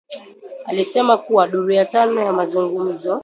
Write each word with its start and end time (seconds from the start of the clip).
alisema 0.65 1.17
kuwa 1.17 1.47
duru 1.47 1.71
ya 1.71 1.85
tano 1.85 2.21
ya 2.21 2.33
mazungumzo 2.33 3.19